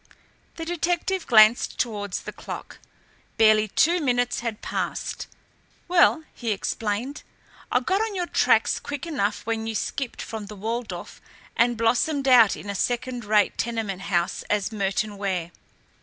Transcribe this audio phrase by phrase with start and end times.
[0.55, 2.79] The detective glanced towards the clock.
[3.37, 5.27] Barely two minutes had passed.
[5.87, 7.21] "Well," he explained,
[7.71, 11.21] "I got on your tracks quick enough when you skipped from the Waldorf
[11.55, 15.51] and blossomed out in a second rate tenement house as Merton Ware."